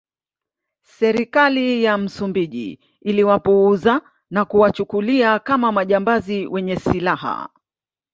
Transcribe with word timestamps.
Serikali 0.83 1.83
ya 1.83 1.97
Msumbiji 1.97 2.79
iliwapuuza 3.01 4.01
na 4.29 4.45
kuwachukulia 4.45 5.39
kama 5.39 5.71
majambazi 5.71 6.47
wenye 6.47 6.75
silaha 6.75 7.49